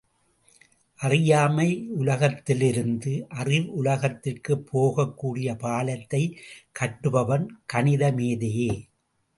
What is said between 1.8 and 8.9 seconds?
யுலகத்திலிருந்து, அறிவுலகத்திற்குப் போகக்கூடிய பாலத்தைக் கட்டுபவன் கணிதமேதையே!